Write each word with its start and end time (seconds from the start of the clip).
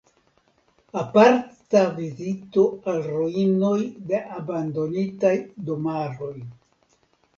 Aparta 1.01 1.83
vizito 1.97 2.63
al 2.93 2.97
ruinoj 3.09 3.77
de 4.13 4.23
abandonitaj 4.39 5.35
domaroj. 5.69 6.35